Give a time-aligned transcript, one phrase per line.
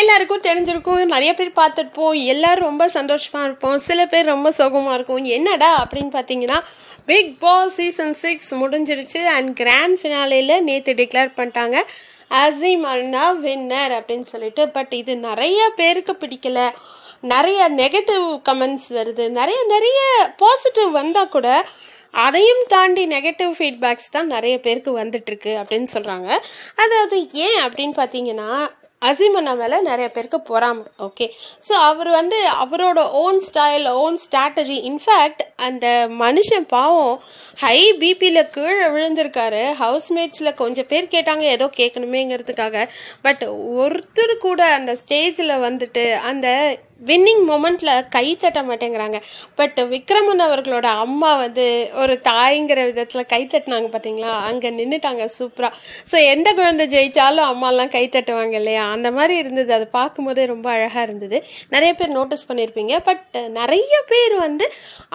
[0.00, 1.00] எல்லாருக்கும் தெரிஞ்சிருக்கும்.
[1.12, 2.16] நிறைய பேர் பார்த்துருப்போம்.
[2.32, 3.78] எல்லோரும் ரொம்ப சந்தோஷமாக இருப்போம்.
[3.88, 5.24] சில பேர் ரொம்ப சோகமாக இருக்கும்.
[5.36, 6.58] என்னடா அப்படின்னு பார்த்தீங்கன்னா
[7.10, 11.76] பிக் பாஸ் சீசன் சிக்ஸ் முடிஞ்சிருச்சு அண்ட் கிராண்ட் ஃபினாலேயில் நேற்று டிக்ளேர் பண்ணிட்டாங்க.
[12.42, 14.64] அசீம் அண்ணா வின்னர் அப்படின்னு சொல்லிட்டு.
[14.76, 16.58] பட் இது நிறைய பேருக்கு பிடிக்கல.
[17.32, 19.24] நிறைய நெகட்டிவ் கமெண்ட்ஸ் வருது.
[19.38, 20.00] நிறைய நிறைய
[20.42, 21.48] பாசிட்டிவ் வந்தால் கூட
[22.26, 26.28] அதையும் தாண்டி நெகட்டிவ் ஃபீட்பேக்ஸ் தான் நிறைய பேருக்கு வந்துட்டுருக்கு அப்படின்னு சொல்கிறாங்க
[26.84, 28.48] அதாவது ஏன் அப்படின்னு பார்த்தீங்கன்னா
[29.08, 30.82] அசிமண்ணா மேலே நிறைய பேருக்கு பொறாமை.
[31.06, 31.26] ஓகே
[31.68, 35.86] ஸோ அவர் வந்து அவரோட own style own strategy in fact அந்த
[36.24, 37.16] மனுஷன் பாவம்
[37.64, 39.62] ஹை பிபியில் கீழே விழுந்திருக்காரு.
[39.82, 42.84] ஹவுஸ்மேட்ஸில் கொஞ்சம் பேர் கேட்டாங்க ஏதோ கேட்கணுமேங்கிறதுக்காக.
[43.28, 43.44] பட்
[43.84, 46.48] ஒருத்தர் கூட அந்த ஸ்டேஜில் வந்துட்டு அந்த
[47.08, 49.18] வின்னிங் மொமெண்ட்டில் கை தட்ட மாட்டேங்கிறாங்க.
[49.58, 51.64] பட் விக்ரமன் அவர்களோட அம்மா வந்து
[52.02, 55.72] ஒரு தாய்ங்கிற விதத்தில் கை தட்டினாங்க பார்த்தீங்களா அங்கே நின்றுட்டாங்க சூப்பராக
[56.10, 58.84] ஸோ எந்த குழந்தை ஜெயித்தாலும் அம்மாலாம் கை தட்டுவாங்க இல்லையா?
[58.96, 59.70] அந்த மாதிரி இருந்தது.
[59.78, 61.38] அது பார்க்கும்போதே ரொம்ப அழகாக இருந்தது.
[61.74, 63.24] நிறைய பேர் நோட்டீஸ் பண்ணியிருப்பீங்க பட்
[63.58, 64.66] நிறைய பேர் வந்து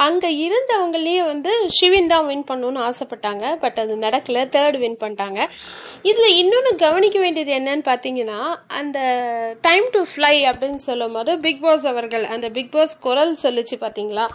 [0.07, 3.45] அங்கே இருந்தவங்களே வந்து ஷிவின் தான் வின் பண்ணணும்னு ஆசைப்பட்டாங்க.
[3.63, 4.43] பட் அது நடக்கல.
[4.57, 5.39] தேர்ட் வின் பண்ணிட்டாங்க.
[6.11, 8.39] இதில் இன்னொன்று கவனிக்க வேண்டியது என்னன்னு பார்த்தீங்கன்னா
[8.79, 8.99] அந்த
[9.67, 14.27] டைம் டு ஃப்ளை அப்படின்னு சொல்லும் போது பிக் பாஸ் அவர்கள் அந்த பிக் பாஸ் குரல் சொல்லுச்சு பார்த்தீங்களா?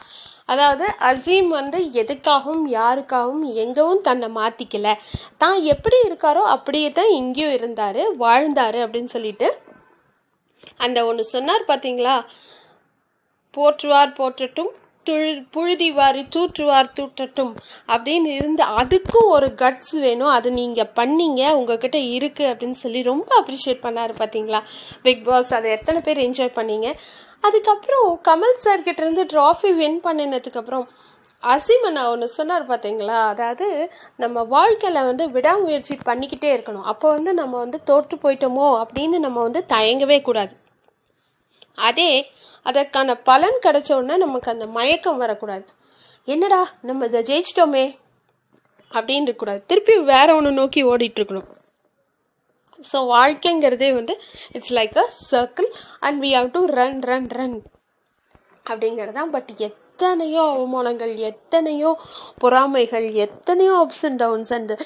[0.50, 4.94] அதாவது அசீம் வந்து எதுக்காகவும் யாருக்காகவும் எங்கவும் தன்னை மாற்றிக்கல
[5.38, 9.48] தான் எப்படி இருக்காரோ அப்படியே தான் இங்கேயும் இருந்தார் வாழ்ந்தார் அப்படின்னு சொல்லிட்டு
[10.80, 12.16] அந்த ஒன்று சொன்னார் பார்த்தீங்களா
[13.54, 14.72] போற்றுவார் போற்றட்டும்
[15.54, 17.52] புழுதி வாரி தூற்றுவார் தூற்றட்டும்
[17.94, 20.32] அப்படின்னு இருந்து அதுக்கும் ஒரு கட்ஸ் வேணும்.
[20.36, 24.60] அது நீங்கள் பண்ணீங்க உங்ககிட்ட இருக்குது அப்படின்னு சொல்லி ரொம்ப அப்ரிஷியேட் பண்ணார் பார்த்தீங்களா
[25.06, 26.88] பிக் பாஸ் அதை எத்தனை பேர் என்ஜாய் பண்ணீங்க?
[27.48, 30.86] அதுக்கப்புறம் கமல் சார்கிட்ட இருந்து ட்ராஃபி வின் பண்ணினதுக்கப்புறம்
[31.42, 33.66] அசீமண்ணா ஒன்று சொன்னார் பார்த்தீங்களா அதாவது
[34.22, 36.88] நம்ம வாழ்க்கையில் வந்து விடாமுயற்சி பண்ணிக்கிட்டே இருக்கணும்.
[36.92, 40.52] அப்போ வந்து நம்ம வந்து தோற்று போயிட்டோமோ அப்படின்னு நம்ம வந்து தயங்கவே கூடாது.
[41.88, 42.10] அதே
[42.66, 45.64] அதற்கான பலன் கிடைச்ச உடனே நமக்கு அந்த மயக்கம் வரக்கூடாது.
[46.28, 47.86] என்னடா நம்ம இதை ஜெயிச்சிட்டோமே
[48.90, 49.60] அப்படின்னு இருக்கக்கூடாது.
[49.70, 51.48] திருப்பி வேற ஒன்று நோக்கி ஓடிட்டுருக்கணும்.
[52.90, 54.14] ஸோ வாழ்க்கைங்கிறதே வந்து
[54.56, 55.68] it's like a circle
[56.06, 57.58] and we have to run run run
[58.70, 61.90] அப்படிங்கிறது தான் பட் எத்தனையோ அவமானங்கள் எத்தனையோ
[62.42, 64.76] பொறாமைகள் எத்தனையோ அப்ஸ் அண்ட் டவுன்ஸ் அண்டு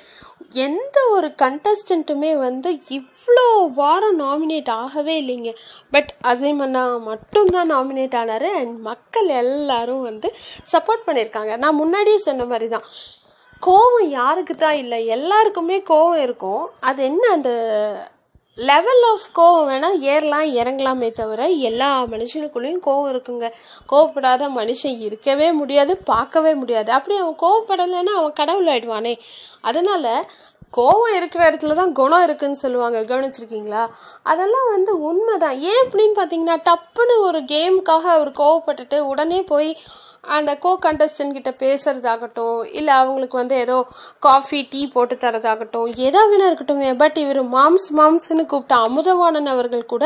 [0.66, 5.52] எந்த ஒரு கண்டஸ்டண்ட்டுமே வந்து இவ்வளோ வாரம் நாமினேட் ஆகவே இல்லைங்க.
[5.90, 10.30] பட் அசைமண்ணா மட்டும்தான் நாமினேட் ஆனார் அண்ட் மக்கள் எல்லாரும் வந்து
[10.72, 12.86] சப்போர்ட் பண்ணியிருக்காங்க நான் முன்னாடியே சொன்ன மாதிரி தான்
[13.62, 14.98] கோவம் யாருக்கு தான் இல்லை.
[15.16, 16.64] எல்லாருக்குமே கோவம் இருக்கும்.
[16.80, 17.50] அது என்ன அந்த
[18.58, 23.46] லெவல் ஆஃப் கோவம் வேணால் ஏறலாம் இறங்கலாமே தவிர எல்லா மனுஷனுக்குள்ளேயும் கோவம் இருக்குங்க.
[23.92, 26.92] கோவப்படாத மனுஷன் இருக்கவே முடியாது பார்க்கவே முடியாது.
[26.92, 29.14] அப்படி அவன் கோவப்படலைன்னா அவன் கடவுள் ஆயிடுவானே.
[29.60, 30.24] அதனால்
[30.76, 33.00] கோவம் இருக்கிற இடத்துல தான் குணம் இருக்குதுன்னு சொல்லுவாங்க.
[33.02, 33.86] கவனிச்சிருக்கீங்களா?
[34.22, 39.78] அதெல்லாம் வந்து உண்மை தான் ஏன் அப்படின்னு பார்த்தீங்கன்னா டப்புன்னு ஒரு கேமுக்காக அவர் கோவப்பட்டுட்டு உடனே போய்
[40.36, 43.76] அந்த கோ கண்டஸ்டன்ட் கிட்ட பேசுறதாகட்டும் இல்லை அவங்களுக்கு வந்து ஏதோ
[44.18, 46.82] காஃபி டீ போட்டு தரதாகட்டும் ஏதோ வேணா இருக்கட்டும்.
[47.02, 50.04] பட் இவர் மாம்ஸ் மாம்ஸ்னு கூப்பிட்ட அமுதவாணன் அவர்கள் கூட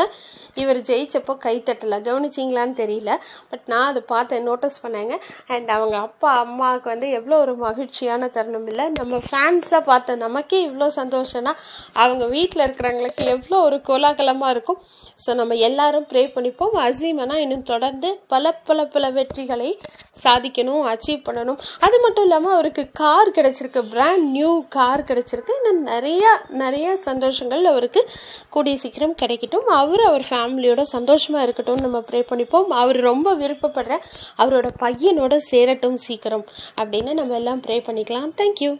[0.53, 3.11] இவர் ஜெயிச்சப்போ கைத்தட்டலை கவனிச்சிங்களான்னு தெரியல.
[3.49, 5.15] பட் நான் அதை பார்த்தேன் நோட்டீஸ் பண்ணேங்க.
[5.47, 8.87] அண்ட் அவங்க அப்பா அம்மாவுக்கு வந்து எவ்வளோ ஒரு மகிழ்ச்சியான தருணம் இல்லை.
[8.99, 11.53] நம்ம ஃபேன்ஸாக பார்த்த நமக்கே இவ்வளோ சந்தோஷம்னா
[11.93, 14.81] அவங்க வீட்டில் இருக்கிறவங்களுக்கு எவ்வளோ ஒரு கோலாகலமாக இருக்கும்.
[15.25, 16.75] ஸோ நம்ம எல்லாரும் ப்ரே பண்ணிப்போம்.
[16.87, 19.71] அசீமனா இன்னும் தொடர்ந்து பல பல பல வெற்றிகளை
[20.23, 21.59] சாதிக்கணும் அச்சீவ் பண்ணணும்.
[21.85, 25.53] அது மட்டும் இல்லாமல் அவருக்கு கார் கிடச்சிருக்கு பிராண்ட் நியூ கார் கிடச்சிருக்கு.
[25.59, 26.31] இன்னும் நிறையா
[26.63, 28.03] நிறையா சந்தோஷங்கள் அவருக்கு
[28.55, 29.67] கூடிய சீக்கிரம் கிடைக்கட்டும்.
[29.81, 32.69] அவர் அவர் ஃபேமிலியோட சந்தோஷமாக இருக்கட்டும் நம்ம ப்ரே பண்ணிப்போம்.
[32.83, 33.97] அவர் ரொம்ப விருப்பப்படுற
[34.43, 36.45] அவரோட பையனோட சேரட்டும் சீக்கிரம்
[36.81, 38.31] அப்படின்னு நம்ம எல்லாம் ப்ரே பண்ணிக்கலாம்.
[38.41, 38.71] தேங்க்யூ